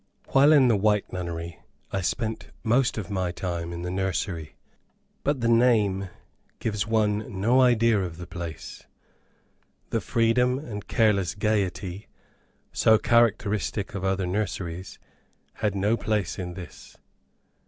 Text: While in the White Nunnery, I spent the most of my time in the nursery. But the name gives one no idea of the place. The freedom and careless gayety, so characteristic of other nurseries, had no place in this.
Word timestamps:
While 0.29 0.51
in 0.51 0.67
the 0.67 0.75
White 0.75 1.13
Nunnery, 1.13 1.59
I 1.91 2.01
spent 2.01 2.39
the 2.39 2.49
most 2.63 2.97
of 2.97 3.11
my 3.11 3.31
time 3.31 3.71
in 3.71 3.83
the 3.83 3.91
nursery. 3.91 4.55
But 5.23 5.41
the 5.41 5.47
name 5.47 6.09
gives 6.57 6.87
one 6.87 7.39
no 7.39 7.61
idea 7.61 7.99
of 7.99 8.17
the 8.17 8.25
place. 8.25 8.87
The 9.91 10.01
freedom 10.01 10.57
and 10.57 10.87
careless 10.87 11.35
gayety, 11.35 12.07
so 12.71 12.97
characteristic 12.97 13.93
of 13.93 14.03
other 14.03 14.25
nurseries, 14.25 14.97
had 15.53 15.75
no 15.75 15.95
place 15.95 16.39
in 16.39 16.55
this. 16.55 16.97